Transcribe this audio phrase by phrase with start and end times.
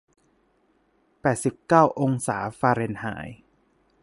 [1.21, 3.37] แปดสิบเก้าองศาฟาเรนไฮน์